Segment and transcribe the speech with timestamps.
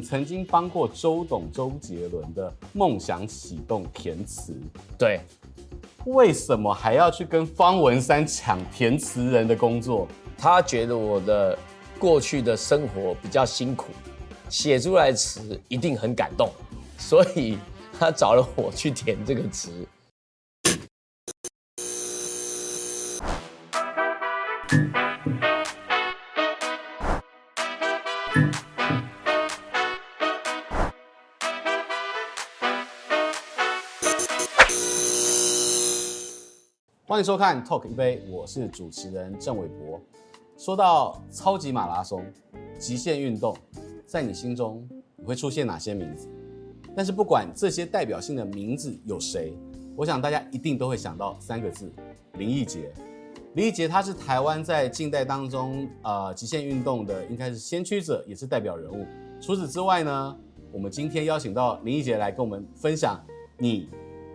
[0.00, 4.56] 你曾经帮过周董周杰伦的《梦想启动》填词，
[4.96, 5.20] 对，
[6.06, 10.08] 为什么还要去跟方文山抢填词人的工作？
[10.38, 11.58] 他觉得我的
[11.98, 13.88] 过去的生活比较辛苦，
[14.48, 16.50] 写出来词一定很感动，
[16.96, 17.58] 所以
[17.98, 19.86] 他找了我去填这个词。
[37.20, 40.00] 欢迎收看 Talk 一杯，我是主持人郑伟博。
[40.56, 42.24] 说到超级马拉松、
[42.78, 43.54] 极限运动，
[44.06, 46.30] 在你心中你会出现哪些名字？
[46.96, 49.52] 但是不管这些代表性的名字有谁，
[49.94, 51.92] 我想大家一定都会想到三个字：
[52.38, 52.90] 林义杰。
[53.52, 59.04] 林义杰他是台湾在近代当中呃极限运动的应该是先驱者，也是代表人物。
[59.42, 60.38] 除此之外呢，
[60.72, 63.22] 我们今天邀请到林义杰来跟我们分享
[63.58, 63.90] 你。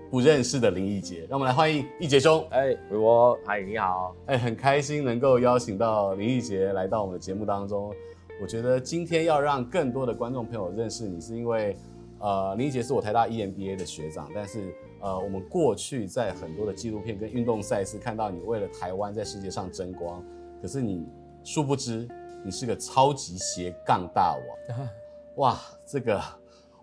[0.10, 2.46] 不认识的林奕杰，让我们来欢迎奕杰兄。
[2.52, 4.16] 哎，伟博，嗨，你好。
[4.28, 7.94] 哎，很开心能够邀请到林奕杰来到我们的节目当中。
[8.42, 11.76] 我觉得今天要让更多的观众朋友认识你，是因为，
[12.20, 20.24] 呃，林奕杰是我台大 EMBA 的学长，但是，呃，我们过去在很多的纪录片跟运动赛事看到你为了台湾在世界上争光，
[20.62, 21.04] 可是你
[21.44, 22.08] 殊不知
[22.44, 24.88] 你是个超级斜杠大王。
[25.38, 26.22] 哇，这个。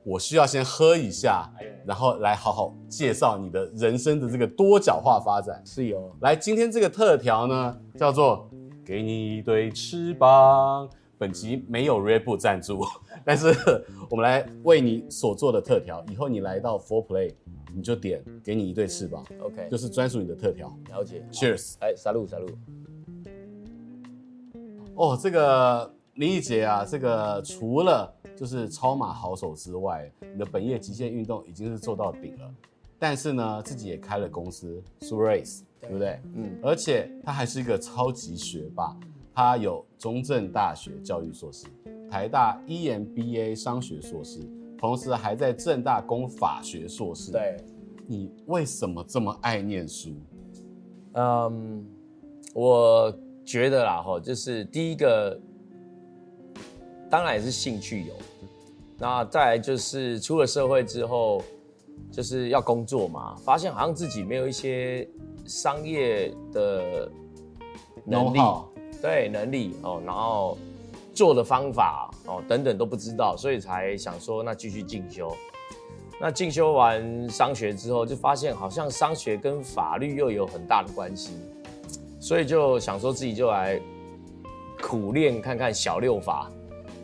[0.04, 1.48] 我需要先喝一下，
[1.86, 5.62] 然后来好好介绍你的人生的这个多角化发展。
[5.64, 8.48] 是有，来，今天这个特调呢，叫做
[8.84, 10.88] “给你一对翅膀”。
[11.18, 12.84] 本集没有 Red Bull 赞助，
[13.24, 13.54] 但是
[14.10, 16.04] 我们来为你所做的特调。
[16.10, 17.32] 以后你来到 Four Play，
[17.72, 20.76] 你就点“给你一对翅膀 ”，OK，就是专属你的特调。
[20.90, 21.74] 了解，Cheers！
[21.78, 22.54] 哎，Salud，Salud。
[24.96, 28.12] 哦，这个林义杰啊，这个除了
[28.42, 32.54] 就是超马好手之外，你的本业极限运动已经是做到顶了，
[32.98, 36.20] 但是呢，自己也开了公司 Super-Race，对不对？
[36.34, 38.96] 嗯，而且他还是一个超级学霸，
[39.32, 41.66] 他有中正大学教育硕士，
[42.10, 44.40] 台大 EMBA 商学硕士，
[44.76, 47.30] 同时还在正大攻法学硕士。
[47.30, 47.58] 对，
[48.08, 50.10] 你为什么这么爱念书？
[51.12, 51.86] 嗯，
[52.54, 55.40] 我觉得啦，哈，就是第一个，
[57.08, 58.12] 当然也是兴趣有。
[59.02, 61.42] 那再来就是出了社会之后，
[62.12, 65.08] 就是要工作嘛，发现好像自己没有一些
[65.44, 67.10] 商业的
[68.04, 68.38] 能力，
[69.02, 70.56] 对能力哦，然后
[71.12, 75.36] 做的方法哦等等都不知道，所以才想说那继续进修。
[76.20, 81.32] 那进修完商学之后，就发现好像商学跟法律又有很大的关系，
[82.20, 83.80] 所以就想说自己就来
[84.80, 86.48] 苦练看看小六法。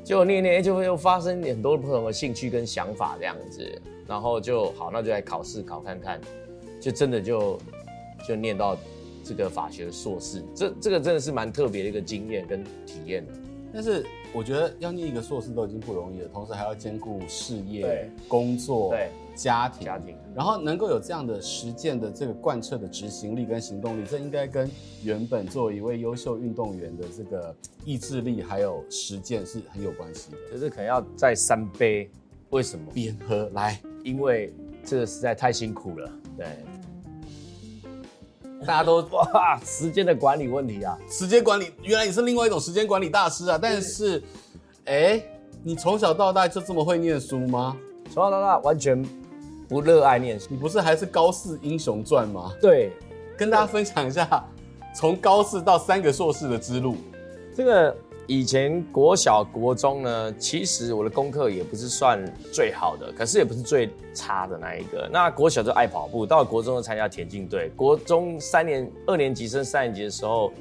[0.08, 6.18] 就念念，就会又发生很多不同的兴趣跟想法这样子，然后就好，那就来考试考看看，
[6.80, 7.58] 就真的就
[8.26, 8.74] 就念到
[9.22, 13.22] 这个法学硕士，这这个真的是蛮特别的一个经验跟体验。
[13.26, 13.32] 的。
[13.70, 14.02] 但是
[14.32, 24.68] 我觉得要念一个硕士都已经不容易了，同时还要兼顾事业、工作、对家庭、家庭，然后能够有这样的实践的这个贯彻的执行力跟行动力，这应该跟
[25.04, 27.54] 原本作为一位优秀运动员的这个
[27.84, 30.38] 意志力还有实践是很有关系的。
[30.50, 32.10] 就是可能要再三杯，
[32.50, 32.90] 为什么？
[32.92, 34.52] 边喝来，因为
[34.84, 36.46] 这个实在太辛苦了，对。
[38.66, 43.56] 大家都 哇，时间的管理问题啊，时间管理原来你是另外一种时间管理大师啊！
[43.56, 44.20] 但是，
[44.84, 45.30] 哎、欸，
[45.62, 47.76] 你从小到大就这么会念书吗？
[48.06, 49.00] 从小到大完全
[49.68, 52.52] 不热爱念书，你不是还是高四英雄传吗？
[52.60, 52.90] 对，
[53.36, 54.44] 跟大家分享一下
[54.94, 56.96] 从高四到三个硕士的之路。
[57.54, 57.94] 这个。
[58.30, 65.08] 以前国小国中呢，其实我的功课也不是算最好的，可是也不是最差的那一个。
[65.10, 67.70] 那国小就爱跑步，到了国中就参加田径队。
[67.74, 70.52] 国中三年二年级升三年级的时候，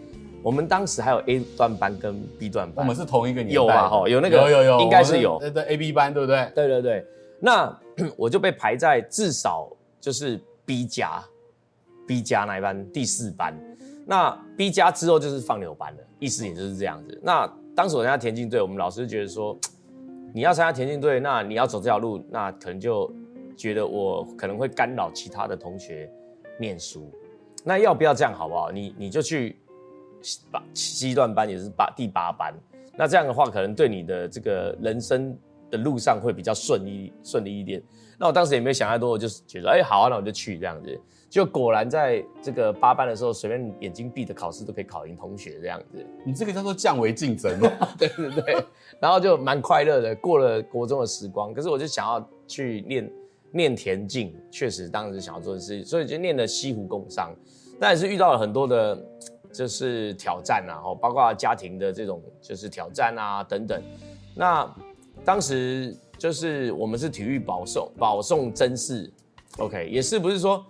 [0.41, 3.55] 我们当时还有 A 段班跟 B 段班，我们是同一个年代。
[3.55, 5.37] 有啊，哈，有那个，有有有，应该是有。
[5.53, 6.49] 对 A B 班对不对？
[6.55, 7.05] 对对对。
[7.37, 7.77] 那
[8.15, 11.23] 我就被排在至少就是 B 加
[12.07, 13.57] ，B 加那一班第四班。
[14.05, 17.19] 那 B 加之后就是放牛班了，意思也就是这样子。
[17.21, 17.45] 那
[17.75, 19.57] 当时我参加田径队，我们老师觉得说，
[20.33, 23.11] 你要参加田径队，那你要走这条路，那可能就
[23.57, 26.09] 觉得我可能会干扰其他的同学
[26.59, 27.11] 念书。
[27.63, 28.71] 那要不要这样好不好？
[28.71, 29.59] 你你就去
[30.49, 32.53] 八七段班，也是八第八班。
[32.95, 35.37] 那这样的话，可能对你的这个人生
[35.69, 37.81] 的路上会比较顺利顺利一点。
[38.19, 40.99] 那我当时也没有想太多，我就是觉得，哎，好啊，那我就去这样子。
[41.29, 46.03] 就果然在这个八班的时候，随便眼睛闭着考试都可以考赢同学这样子。
[46.25, 47.59] 你这个叫做降维竞争
[47.99, 48.65] 对对对。
[48.99, 51.53] 然后就蛮快乐的，过了国中的时光。
[51.53, 53.11] 可是我就想要去练
[53.51, 57.35] 练田径，确实当时想要做的事，所以就念了西湖工商。
[57.79, 58.97] 但也是遇到了很多的，
[59.51, 63.79] 就是挑战啊，包括家庭的这种就是挑战啊等等。
[64.33, 64.65] 那
[65.27, 69.11] 当时就是我们是体育保送，保送甄试
[69.57, 70.65] ，OK，也是不是说。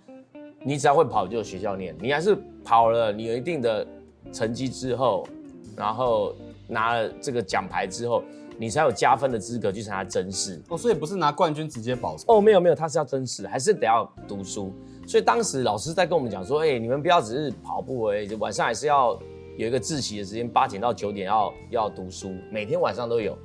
[0.64, 3.86] 你只要会跑就有学校念，你还是跑了，你有一定的
[4.32, 5.24] 成绩之后，
[5.76, 6.34] 然后
[6.66, 8.20] 拿了这个奖牌之后，
[8.58, 10.60] 你才有加分的资格去参加甄试。
[10.70, 12.36] 哦，所以不是拿冠军直接保送？
[12.36, 14.72] 哦，没有没有，他是要甄试，还是得要读书。
[15.06, 19.16] 所以当时老师在跟我们讲说，哎、欸，你们不要只是跑步而已，晚上还是要
[19.56, 23.38] 有一个自习的时间，八点到九点要要读书，每天晚上都有。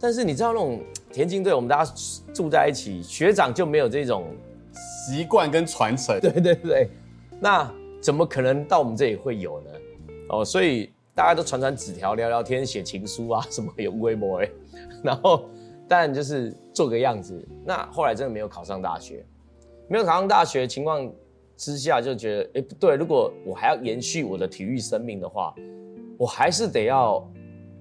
[0.00, 0.80] 但是你知道那种
[1.12, 1.92] 田径队，我们大家
[2.32, 4.24] 住在一起，学长就没有这种。
[4.72, 6.90] 习惯跟传承， 对对对，
[7.40, 7.68] 那
[8.00, 9.70] 怎么可能到我们这里会有呢？
[10.28, 14.50] 哦，所以大家都传传纸条、聊聊天、写情书啊，什么有规模哎，
[15.02, 15.48] 然后
[15.88, 17.44] 但就是做个样子。
[17.64, 19.24] 那后来真的没有考上大学，
[19.88, 21.10] 没有考上大学情况
[21.56, 25.52] 之下，就觉得哎不对，如果我还要延续我的体育生命的话，
[26.16, 27.26] 我还是得要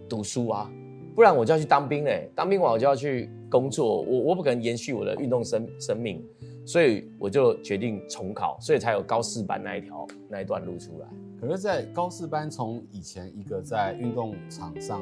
[0.07, 0.71] 读书啊，
[1.19, 2.29] 不然我就要去当兵嘞。
[2.33, 6.23] 当兵完我就要去工作，我我不可能延续我的运动生生命。
[6.65, 11.07] 所以我就决定重考，所以才有高四班那一条那一段路出来。
[11.41, 15.01] 可是，在高四班，从以前一个在运动场上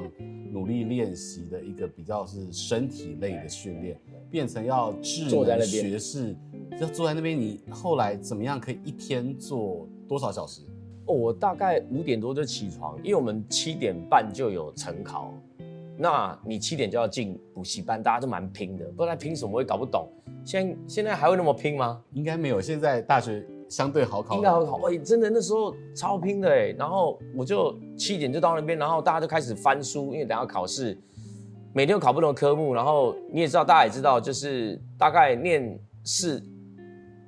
[0.51, 3.95] 努力练习的一个比较是身体类的训练，
[4.31, 6.35] 变成要智能学士，
[6.81, 7.39] 要坐在那边。
[7.39, 10.63] 你后来怎么样可以一天做多少小时？
[11.05, 15.31] 哦，我大概五点多就起床，因为我们七点半就有晨考。
[15.99, 20.07] 那你七点就要进补习班，大家都蛮拼的，不知道拼什么，我也搞不懂。
[20.45, 21.99] 现在现在还会那么拼吗？
[22.13, 24.35] 应该没有，现在大学相对好考。
[24.35, 26.67] 应该好考，哎，真的那时候超拼的哎。
[26.77, 30.95] 然后我就七点就到那边，然后大家就开始翻书，因为等下考试，
[31.73, 32.75] 每天有考不同的科目。
[32.75, 36.44] 然后你也知道，大家也知道，就是大概念四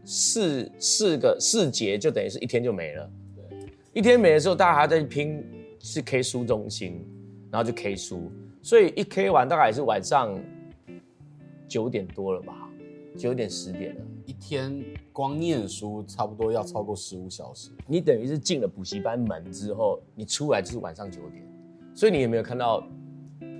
[0.06, 3.10] 四四个四节，就等于是一天就没了。
[3.36, 3.57] 对，
[3.94, 5.44] 一天没的时候，大家还在拼
[5.80, 7.04] 是 K 书中心，
[7.51, 8.31] 然后就 K 书。
[8.61, 10.38] 所以一 K 完大概也是晚上
[11.67, 12.69] 九点多了吧，
[13.17, 14.01] 九点十点了。
[14.25, 17.71] 一天光念书差不多要超过十五小时。
[17.88, 21.44] 你等于是进了补习班门之后，你出来就是晚上九点，
[21.95, 22.88] 所以你有没有看到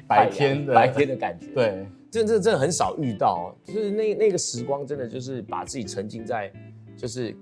[0.08, 1.48] 白天的白天的感觉？
[1.54, 6.52] 对，这这真的很少遇到，就是那那个时光真的就是把自己沉浸在
[6.96, 7.36] 就是。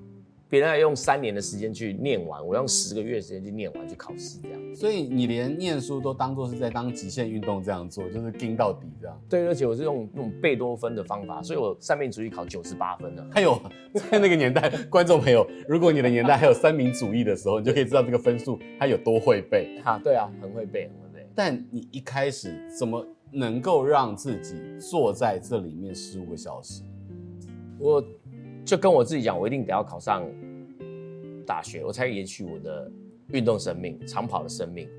[0.50, 4.76] 别人要用三年的时间去念完，我用十个月的时间去念完去考试，这样。
[4.76, 9.22] 所以你连念书都当做是在当极限运动这样做，就是盯到底这样。
[9.28, 13.28] 对，而且我是用那种贝多芬的方法，所以我三民主义考九十八分了。
[13.32, 13.60] 还 有
[13.94, 19.82] 在那个年代，观众朋友，如果你的年代还有三民主义的时候，你就可以知道这个分数它有多会背。
[19.84, 21.28] 哈，对啊，很会背，很会背。
[21.36, 26.84] 但你一开始怎么能够让自己坐在这里面十五个小时？
[27.80, 28.02] 我。
[28.68, 30.30] 就跟我自己讲，我一定得要考上
[31.46, 32.92] 大学，我才延续我的
[33.30, 34.90] 运动生命、长跑的生命。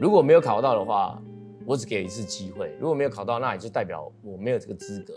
[0.00, 1.22] 如果没有考到的话，
[1.66, 2.74] 我只给一次机会。
[2.80, 5.12] 如果没有考到，那也就代表我没有这个资格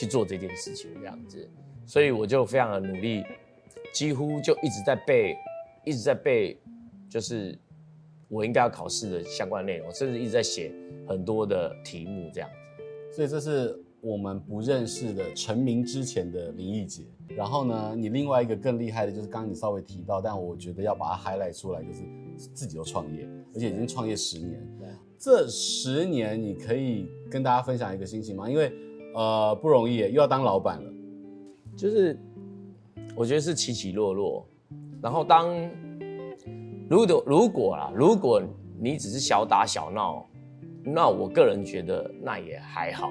[0.00, 1.46] 去做这件事情，这样子。
[1.84, 3.22] 所以我就非常的努力，
[3.92, 5.36] 几乎就一直在背，
[5.84, 6.58] 一直在背，
[7.10, 7.54] 就是
[8.28, 10.72] 我应该要考试的相关内容，甚至一直在写
[11.06, 13.14] 很多的题目这样子。
[13.14, 13.78] 所以这是。
[14.06, 22.04] 我们不认识的成名之前的林义杰，然后呢，你另外一个更厉害的就是刚刚你稍微提到，但我觉得要把它 highlight 出来，就是
[22.54, 24.64] 自己都创业，而且已经创业十年。
[24.78, 24.88] 对，
[25.18, 28.48] 这十年你可以跟大家分享一个心情吗？
[28.48, 28.72] 因为
[29.12, 30.92] 呃不容易，又要当老板了，
[31.76, 32.16] 就是
[33.16, 34.46] 我觉得是起起落落。
[35.02, 35.52] 然后当
[36.88, 38.40] 如果如果啊，如果
[38.78, 40.24] 你只是小打小闹，
[40.84, 43.10] 那我个人觉得那也还好。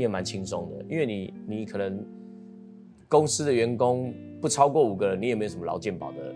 [0.00, 2.02] 你也蛮轻松的，因为你你可能
[3.06, 6.34] 公司的员工不超过五个人，你也没有什么劳健保的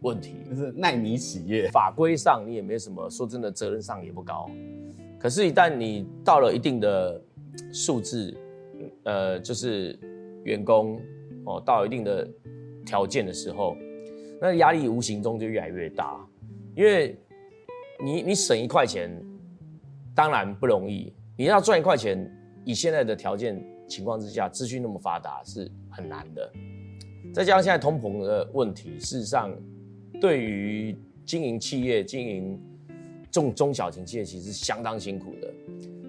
[0.00, 4.50] 问题，就是耐米企业，法规上你也没什么，说真的责任上也不高。
[5.20, 7.22] 可是，一旦你到了一定的
[7.72, 8.36] 数字，
[9.04, 9.96] 呃，就是
[10.42, 11.00] 员工
[11.44, 12.28] 哦，到一定的
[12.84, 13.76] 条件的时候，
[14.40, 16.18] 那压力无形中就越来越大，
[16.74, 17.16] 因为
[18.04, 19.16] 你你省一块钱
[20.12, 22.28] 当然不容易，你要赚一块钱。
[22.64, 26.50] 以现在的条件情况之下，资讯那么发达是很难的。
[27.32, 29.50] 再加上现在通膨的问题，事实上
[30.20, 32.60] 对于经营企业、经营
[33.30, 35.52] 中中小型企业，其实是相当辛苦的。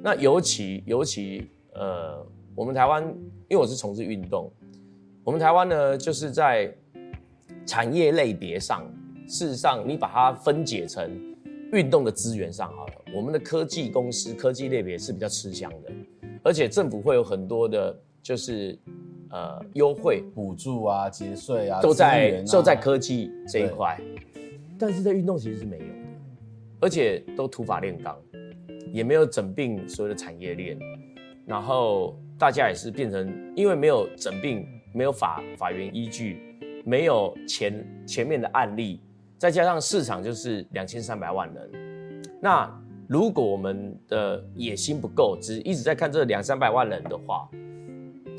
[0.03, 3.03] 那尤其尤其呃，我们台湾，
[3.49, 4.51] 因为我是从事运动，
[5.23, 6.71] 我们台湾呢，就是在
[7.65, 8.85] 产业类别上，
[9.27, 11.09] 事实上你把它分解成
[11.73, 15.91] 运动的资源上好了，我们的科技公司科技类别是比较吃香的，
[16.45, 18.77] 而且政府会有很多的，就是
[19.31, 20.23] 呃优惠。
[20.35, 23.99] 补助啊、节税啊，都在都、啊、在科技这一块，
[24.79, 25.93] 但是在运动其实是没有的，
[26.79, 28.15] 而且都土法炼钢。
[28.93, 30.77] 也没有整并所有的产业链，
[31.45, 36.39] 然后大家也是变成，因为没有整并，没有法法源依据，
[36.85, 39.01] 没有前前面的案例，
[39.37, 42.71] 再加上市场就是两千三百万人，那
[43.07, 47.49] 如果我们的野心不够，只一直在看这两三百万人的话，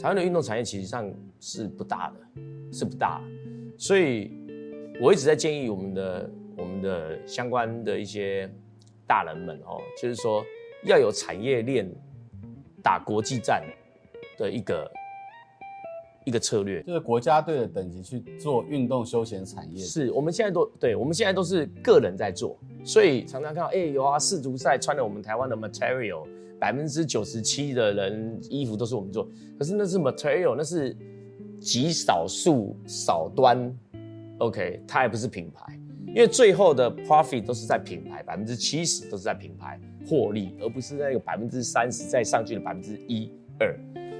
[0.00, 2.42] 台湾的运动产业其实上是不大的，
[2.72, 3.22] 是不大，
[3.76, 4.30] 所以
[5.00, 8.50] 我一直在建议我们的我们的相关的一些。
[9.08, 10.44] 大人们哦，就是说
[10.82, 11.88] 要有产业链
[12.82, 13.62] 打国际战
[14.36, 14.90] 的一个
[16.26, 19.82] 一个策略，就是国家队的等级去做运动休闲产业。
[19.82, 26.26] 是我们现在都对，我们现在都是个人在做，所以常常看到哎、欸、有啊，世足赛穿了我们台湾的 material，
[26.58, 30.96] 百分之九十七的人衣服都是我们做，可是那是 material，那是
[31.60, 33.72] 极少数少端
[34.38, 35.78] ，OK，它还不是品牌。
[36.08, 43.30] 因为最后的 profit 都是在品牌，百分之七十都是在品牌获利，而不是那个百分之三十再上去的百分之一
[43.60, 43.78] 二。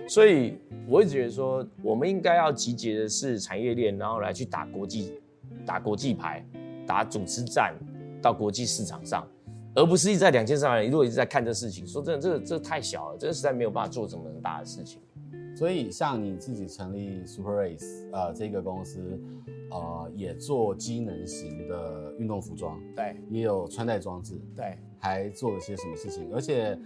[0.09, 0.59] 所以
[0.89, 5.21] 我一直觉得说，我们应该要集结的是产业链，然后来去打国际、
[5.65, 6.45] 打国际牌、
[6.87, 7.75] 打组织战
[8.23, 9.27] 到国际市场上，
[9.75, 15.01] 而不是一直在两千三百人，如果一直在看这事情，说真的，这这太小了，这个实在没有办法做这么大的事情。
[15.57, 19.19] 所以，像你自己成立 Super Race 呃这个公司，
[19.71, 26.31] 呃也做机能型的运动服装，对，也有穿戴装置，对，还做了些什么事情？
[26.33, 26.79] 而且，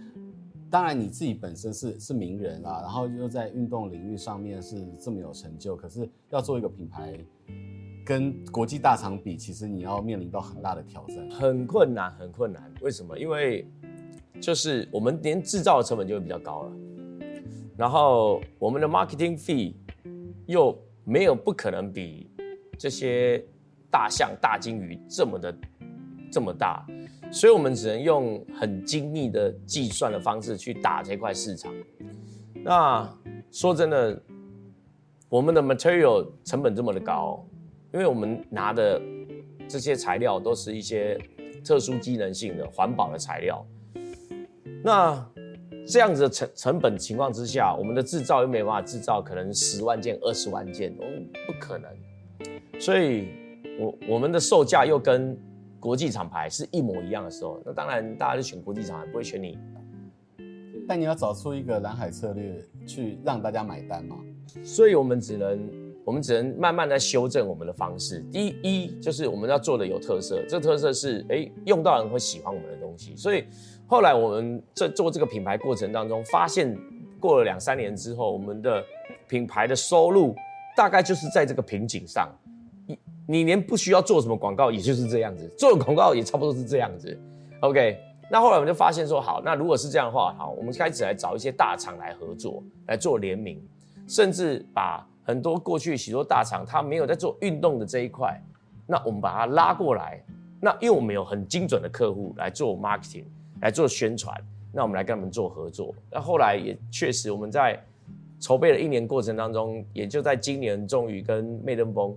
[0.71, 7.19] 当然你自己本身是是名人啦，然后又在运动领域上面是这么有成就，可是要做一个品牌，
[8.05, 12.73] 跟国际大厂比，其实你要面临到很大的挑战，很困难，很困难。
[12.79, 13.19] 为什么？
[13.19, 13.67] 因为
[14.39, 16.71] 就是我们连制造的成本就会比较高了。
[17.75, 19.73] 然后我们的 marketing fee
[20.45, 22.31] 又没有不可能比
[22.77, 23.43] 这些
[23.89, 25.53] 大象、大鲸鱼这么的
[26.31, 26.85] 这么大，
[27.31, 31.73] 所以我们只能用很精密的计算的方式去打这块市场。
[32.63, 33.09] 那
[33.51, 34.21] 说真的，
[35.29, 37.43] 我们的 material 成本这么的高，
[37.93, 39.01] 因为我们拿的
[39.67, 41.19] 这些材料都是一些
[41.63, 43.65] 特殊机能性的环保的材料，
[44.83, 45.27] 那。
[45.87, 51.89] 这样子的成成本情况之下，我们的制造又没办法制造可能十万件、二十万件，我们不可能。
[52.79, 53.29] 所以，
[53.79, 55.35] 我我们的售价又跟
[55.81, 59.57] 国际厂牌是一模一样的时候，那当然大家就选国际厂牌，不会选你。
[60.87, 64.17] 但你要找出一个蓝海策略去让大家买单嘛？
[64.63, 65.69] 所以我们只能
[66.05, 68.19] 我们只能慢慢的修正我们的方式。
[68.31, 73.43] 第一，就是我们要做的有特色，这个特色是哎用到人会喜欢我们的东西，所以。
[73.87, 76.73] 后来我们在做这个品牌过程当中，发现
[77.19, 78.81] 过了两三年之后，我们的
[79.27, 80.33] 品牌的收入
[80.77, 82.33] 大概就是在这个瓶颈上。
[83.31, 87.17] 你连不需要做什么广告，也就是这样子，做广告也差不多是这样子。
[87.61, 87.97] OK，
[88.29, 93.61] 那后来我们就发现说，好，那如果是这样的话，好，我们开始来找一些大厂来合作，来做联名，
[94.07, 98.37] 甚至把很多过去许多大厂他没有在做运动的这一块，
[98.85, 100.21] 那我们把它拉过来。
[100.59, 103.25] 那因为我们有很精准的客户来做 marketing。
[103.61, 104.35] 来做宣传，
[104.73, 105.93] 那我们来跟他们做合作。
[106.09, 107.79] 那后来也确实，我们在
[108.39, 112.11] 筹备了一年过程当中，也就在今年终于跟媚登峰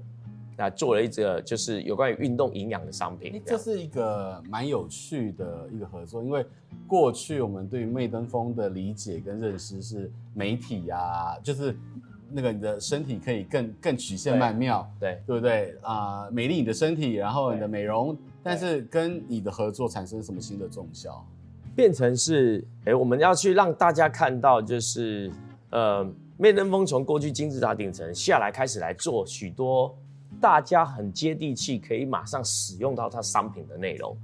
[0.57, 3.43] 啊做了一个就是有关于运动营养的商品。
[3.45, 6.45] 这是一个蛮有趣的一个合作，因为
[6.87, 11.77] 过去我们对于媚登峰的理解跟认识是媒体啊，就是
[12.31, 16.23] 那个你的身体可以更更曲线曼妙，对对不对啊？
[16.23, 21.25] 呃，美丽你的身体，然后你的美容，但是跟你的合作产生什么新的重效？
[21.77, 25.31] 变成是，哎，我们要去让大家看到，就是，
[25.71, 29.93] 呃，麦登峰从过去金字塔顶层下来，开始来做许多
[30.41, 34.17] 大家很接地气，可以马上使用到它商品的内容。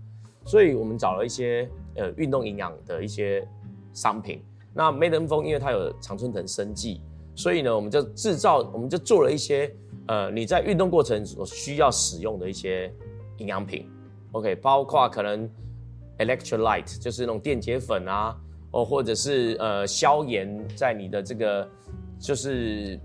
[0.44, 3.46] 所以我们找了一些呃运动营养的一些
[3.92, 4.42] 商品。
[4.72, 7.00] 那媚登峰因为它有常春藤生技，
[7.34, 9.74] 所以呢，我们就制造，我们就做了一些
[10.06, 12.92] 呃你在运动过程所需要使用的一些
[13.38, 13.88] 营养品。
[14.32, 15.50] OK，包括可能。
[16.20, 18.36] Electrolyte 就是那种电解粉啊，
[18.72, 21.66] 哦，或者是呃消炎，在你的这个
[22.18, 23.00] 就是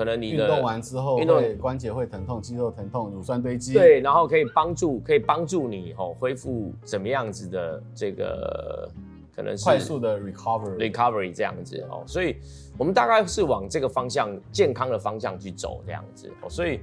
[0.00, 8.90] 可能你的运动完之后，运动关节会疼痛、肌肉疼痛、乳酸堆积，对，然后可以帮助可以帮助你哦恢复怎么样子的这个
[9.36, 12.36] 可可能是快速的 recovery recovery 这样子哦，所以
[12.76, 16.80] 我们大概是往这个方向健康的方向去走这样子哦，所以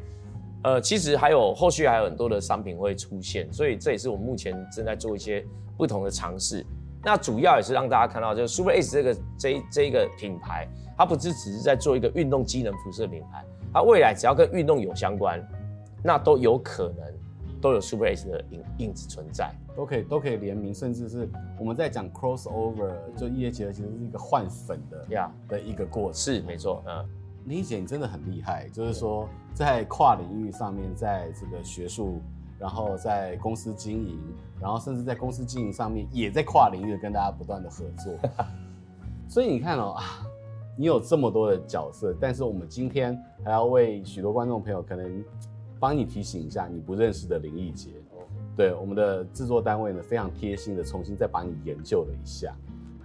[0.64, 5.46] 呃，其实还有后续还有很多的商品会出现，所以这也是我们目前正在做一些
[5.78, 6.66] 不同的尝试。
[7.08, 15.42] 那主要也是让大家看到，就是 Super Ace 这个这这一个品牌，它不是只是在做一个运动机能辐射品牌，它未来只要跟运动有相关，
[16.04, 17.06] 那都有可能
[17.62, 19.50] 都有 Super Ace 的影影子存在。
[19.74, 26.14] 都可以都可以联名，甚至是我们在讲 crossover，就异业结合，其实是一个换粉的呀的一个过程。
[26.16, 27.10] 是没错，嗯，
[27.46, 32.20] 林姐你真的很厉害，就是说在跨领域上面，在这个学术，
[32.60, 34.20] 然后在公司经营，
[34.60, 38.14] 然后甚至在公司经营上面，也在跨领域的跟大家不断的合作。
[39.30, 40.04] 所以你看哦啊，
[40.78, 45.24] 你有这么多的角色，但是我们今天还要为许多观众朋友可能
[45.80, 47.92] 帮你提醒一下你不认识的林义杰。
[48.56, 52.56] 对我们的制作单位呢，非常贴心的重新再把你研究了一下，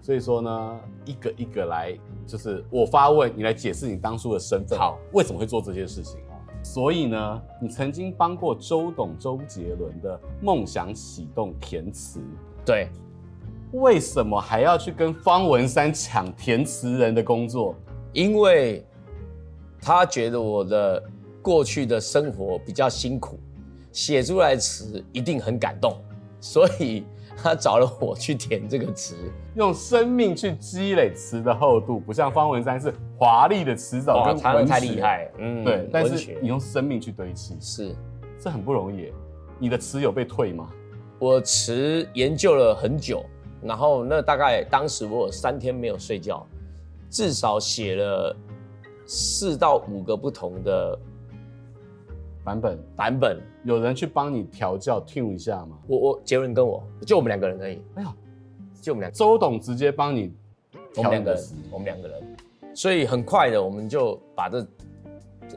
[0.01, 1.95] 所以说呢，一个一个来，
[2.27, 6.19] 就是我发问，你来解释你当初的身份，好，为什么会做这些事情？
[6.63, 12.21] 所以呢，你曾经帮过周董周杰伦的梦想启动填词，
[12.65, 12.89] 对，
[13.73, 17.75] 为什么还要去跟方文山抢填词人的工作？
[18.13, 18.87] 因为
[19.81, 21.03] 他觉得我的
[21.41, 23.39] 过去的生活比较辛苦。
[23.91, 25.95] 写出来词一定很感动，
[26.41, 27.05] 所以
[27.37, 29.15] 他找了我去填这个词，
[29.55, 37.95] 用生命去积累词的厚度，不像方文山是华丽的词藻跟文学，太厉害，嗯，对，但是你用生命去堆砌，是，
[38.39, 39.13] 这很不容易。
[39.59, 40.69] 你的词有被退吗？
[41.19, 43.25] 我词研究了很久，
[43.63, 46.47] 然后那大概当时我有三天没有睡觉，
[47.11, 48.37] 至少写了
[49.07, 50.99] 四到五个不同的。
[52.45, 55.79] 版本版本，有人去帮你调教 tune 一下吗？
[55.87, 57.81] 我我杰伦跟我就我们两个人而已。
[57.95, 58.15] 哎呀，
[58.81, 60.35] 就我们两个，周董直接帮你
[60.93, 62.37] 调，我们两个人，我们两个人，
[62.75, 64.67] 所以很快的我们就把这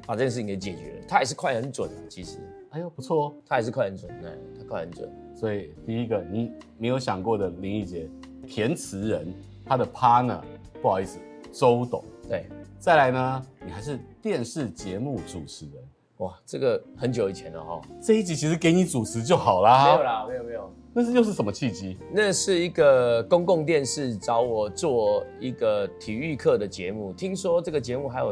[0.05, 1.05] 把这件事情给解决了。
[1.07, 2.37] 他也是快很准，其实，
[2.69, 5.11] 哎呦不错哦，他也是快很准，对，他快很准。
[5.35, 8.07] 所以第一个你没有想过的林义杰
[8.47, 9.33] 填词人，
[9.65, 10.39] 他的 partner
[10.81, 11.19] 不好意思，
[11.51, 12.03] 周董。
[12.29, 12.45] 对，
[12.79, 15.83] 再来呢，你还是电视节目主持人。
[16.17, 17.81] 哇，这个很久以前了哈。
[18.01, 19.85] 这一集其实给你主持就好啦。
[19.85, 20.71] 没有啦，没有没有。
[20.93, 21.97] 那是又是什么契机？
[22.09, 28.31] 那是一个公共电视找我做一个体育课的节目，听说这个节目还有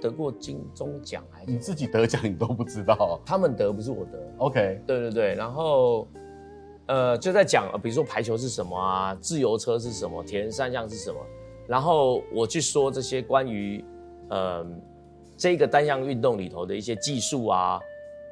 [0.00, 3.20] 得过金钟奖，还是你自己得奖你都不知道？
[3.26, 4.18] 他们得不是我得。
[4.38, 5.34] OK，对对对。
[5.34, 6.08] 然后
[6.86, 11.20] 呃就在讲，比如说排球是什么啊，自由车是什么，铁人三项是什么，
[11.66, 13.84] 然后我去说这些关于
[14.30, 14.66] 呃。
[15.38, 17.78] 这个单项运动里头的一些技术啊，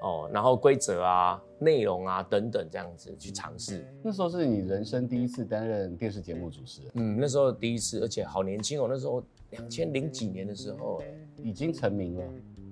[0.03, 3.87] 哦，然后规则啊、内容啊等等，这样子去尝试。
[4.03, 6.91] 那时候是你人生第一次担任电视节目主持人？
[6.95, 11.01] 嗯，那时候第一次，而且好年轻哦，那时候两千零几年的时候，
[11.45, 12.25] 已经成名了。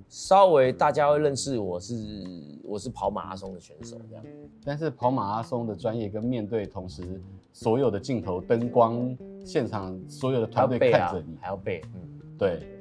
[0.09, 1.95] 稍微大家会认识我是
[2.63, 4.25] 我是跑马拉松的选手这样。
[4.65, 7.21] 但是跑马拉松的专业跟面对同时
[7.53, 12.01] 所有的镜头、灯光、现场所有的团队看着你，还要背，嗯，
[12.37, 12.74] 对。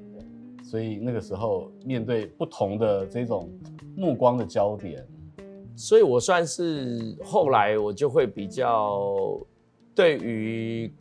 [0.73, 3.47] 所以那个时候面对不同的这种
[3.95, 5.05] 目光的焦点，
[5.75, 9.39] 所以我算是后来我就会比较
[9.93, 10.91] 对于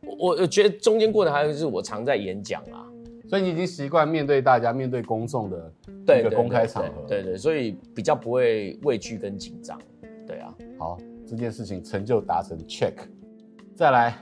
[0.00, 2.88] 我我觉得中间过程还有就是我常在演讲啊，
[3.28, 9.78] 所以你已经习惯面对大家、面对公众的一个公开场合，对对，对，对，对，所以比较不会畏惧跟紧张，
[10.26, 10.54] 对啊。
[10.78, 12.94] 好，这件事情成就达成 check，
[13.74, 14.16] 再来，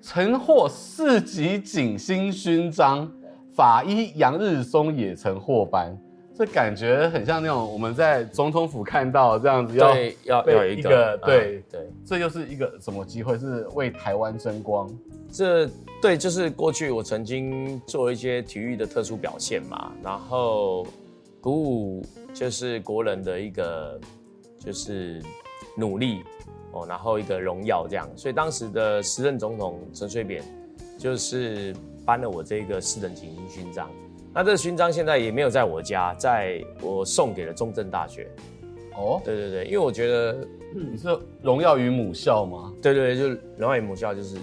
[0.00, 3.08] 曾获四级景星勋章。
[3.60, 5.94] 法医杨日松也曾获颁，
[6.34, 9.94] 这感觉很像那种我们在总统府看到这样子要，
[10.24, 13.36] 要要一个，一个对、嗯、对，这又是一个什么机会？
[13.36, 14.90] 是为台湾争光？
[15.30, 15.68] 这
[16.00, 20.86] 对，就是过去我曾经做一些体育的特殊表现嘛，然后
[21.38, 24.00] 鼓舞就是国人的一个
[24.58, 25.22] 就是
[25.76, 26.22] 努力
[26.72, 30.42] 哦，然后一个荣耀这样，所以当时的时任总统陈水扁
[30.96, 31.76] 就是。
[32.04, 33.90] 颁了我这个四等景星勋章，
[34.32, 38.28] 那这个勋章现在也没有在我家，在我送给了中正大学。
[38.96, 41.08] 哦，对对对，因为我觉得你是
[41.42, 42.72] 荣耀于母校吗？
[42.82, 44.36] 对对对，就荣耀于母校，就是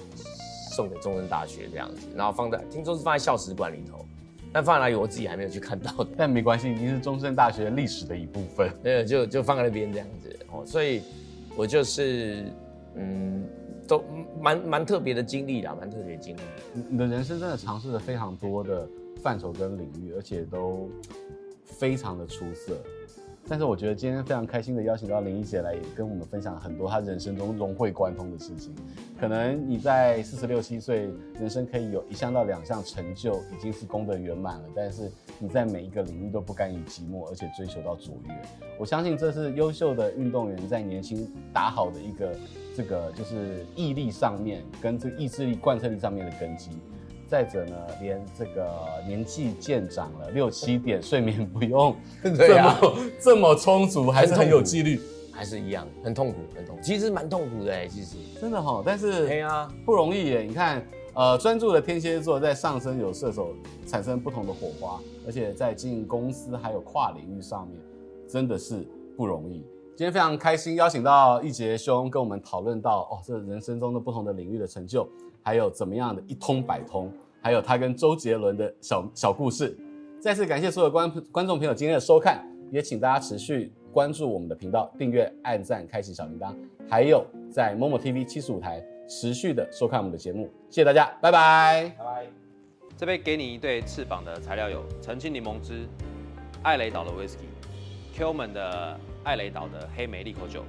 [0.71, 4.05] 送给中正大学这样子，然后放在听说是放在校史馆里头，
[4.51, 6.07] 但放在哪里我自己还没有去看到的。
[6.17, 8.71] 但没关系，已经是中正大学历史的一部分。
[8.81, 11.01] 对，就就放在那边这样子哦，所以
[11.55, 12.45] 我就是
[12.95, 13.45] 嗯。
[13.87, 14.03] 都
[14.41, 16.41] 蛮蛮特别的经历啦，蛮特别的经历。
[16.89, 18.87] 你的人生真的尝试了非常多的
[19.21, 20.89] 范畴跟领域，而且都
[21.63, 22.77] 非常的出色。
[23.49, 28.75] 但是我觉得今天非常开心的邀请到林宜洁来，也跟我们分享很多她人生中融会贯通的事情。
[29.17, 34.65] 可能你在四十六七岁，人生可以有一项到两项成就，已经是功德圆满了。
[34.75, 38.33] 但是你在每一个领域都不甘于寂寞，而且追求到卓越。
[38.77, 42.35] 我相信这是优秀的运动员在年轻打好的一个
[42.75, 46.71] 这个就是毅力上面，跟这个意志力贯彻力上面的根基。
[47.27, 48.67] 再者呢，连这个
[49.05, 52.79] 年纪渐长了，六七点睡眠不用 这么、啊、
[53.19, 54.99] 这么充足，还是很有纪律，
[55.31, 56.81] 还是一样很痛苦，很痛苦。
[56.81, 60.41] 其实蛮痛苦的哎，其实真的哈，但是对啊，不容易耶。
[60.41, 60.81] 你看，
[61.13, 63.49] 呃，专注的天蝎座在上升有射手，
[63.85, 67.77] 产生不同的火花，而且在经营公司还有跨领域上面，
[68.27, 68.87] 真的是
[69.17, 69.65] 不容易。
[69.97, 75.09] 今天非常开心，邀请到易杰兄跟我们讨论到哦，这人生中的不同的领域的成就。
[75.41, 79.75] 还有怎么样的一通百通，还有他跟周杰伦的小小故事。
[80.21, 86.53] 再次感谢所有观观众朋友今天的收看，也请大家持续关注我们的频道，订阅、按赞、开启小铃铛，
[86.87, 88.79] 还有在 Momo TV 七十五台
[89.09, 90.47] 持续的收看我们的节目。
[90.69, 92.27] 谢谢大家，拜拜，拜拜。
[92.95, 95.87] 这杯给你一对翅膀的材料有：澄清柠檬汁、
[96.61, 97.45] 艾雷岛的威士忌、
[98.13, 100.63] Q 门的艾雷岛的黑莓利口酒，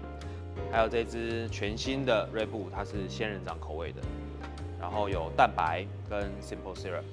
[0.73, 4.03] 还有这支全新的瑞布，它是仙人掌口味的。
[4.81, 7.05] 然后有蛋白跟 simple syrup。